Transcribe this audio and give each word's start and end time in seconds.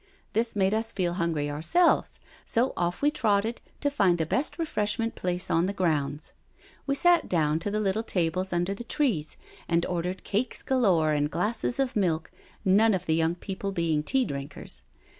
This 0.33 0.55
made 0.55 0.73
us 0.73 0.91
feel 0.91 1.13
hungry 1.21 1.47
ourselves, 1.47 2.19
so 2.43 2.73
off 2.75 3.03
we 3.03 3.11
trotted 3.11 3.61
to 3.81 3.91
find 3.91 4.17
the 4.17 4.25
best 4.25 4.57
refreshment 4.57 5.13
place 5.13 5.51
on 5.51 5.67
the 5.67 5.73
grounds. 5.77 6.33
We 6.87 6.95
sat 6.95 7.29
down 7.29 7.59
to 7.59 7.69
the 7.69 7.79
little 7.79 8.01
tables 8.01 8.51
under 8.51 8.73
the 8.73 8.83
trees 8.83 9.37
and 9.69 9.85
ordered 9.85 10.23
cakes 10.23 10.63
galore 10.63 11.11
and 11.11 11.29
glasses 11.29 11.79
of 11.79 11.95
milk, 11.95 12.31
none 12.65 12.95
of 12.95 13.05
the 13.05 13.13
young 13.13 13.35
people 13.35 13.71
being 13.71 14.01
tea 14.01 14.25
drinkers. 14.25 14.81